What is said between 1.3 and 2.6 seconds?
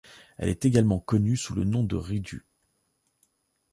sous le nom de riddu.